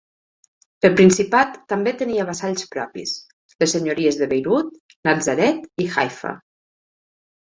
[0.87, 3.13] El Principat també tenia vassalls propis:
[3.63, 4.73] les senyories de Beirut,
[5.09, 6.33] Natzaret i Haifa.